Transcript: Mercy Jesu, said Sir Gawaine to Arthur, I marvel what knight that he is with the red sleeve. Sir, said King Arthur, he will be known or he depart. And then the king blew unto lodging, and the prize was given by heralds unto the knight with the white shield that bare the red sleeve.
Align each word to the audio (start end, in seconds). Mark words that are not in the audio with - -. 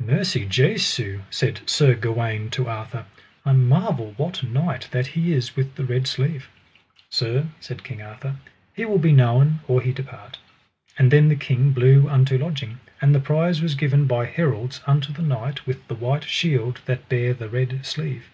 Mercy 0.00 0.46
Jesu, 0.46 1.20
said 1.28 1.60
Sir 1.68 1.94
Gawaine 1.94 2.48
to 2.52 2.68
Arthur, 2.70 3.04
I 3.44 3.52
marvel 3.52 4.14
what 4.16 4.42
knight 4.42 4.88
that 4.92 5.08
he 5.08 5.34
is 5.34 5.56
with 5.56 5.74
the 5.74 5.84
red 5.84 6.06
sleeve. 6.06 6.48
Sir, 7.10 7.48
said 7.60 7.84
King 7.84 8.00
Arthur, 8.00 8.36
he 8.72 8.86
will 8.86 8.96
be 8.96 9.12
known 9.12 9.60
or 9.68 9.82
he 9.82 9.92
depart. 9.92 10.38
And 10.96 11.10
then 11.10 11.28
the 11.28 11.36
king 11.36 11.72
blew 11.72 12.08
unto 12.08 12.38
lodging, 12.38 12.80
and 13.02 13.14
the 13.14 13.20
prize 13.20 13.60
was 13.60 13.74
given 13.74 14.06
by 14.06 14.24
heralds 14.24 14.80
unto 14.86 15.12
the 15.12 15.20
knight 15.20 15.66
with 15.66 15.86
the 15.86 15.94
white 15.94 16.24
shield 16.24 16.80
that 16.86 17.10
bare 17.10 17.34
the 17.34 17.50
red 17.50 17.84
sleeve. 17.84 18.30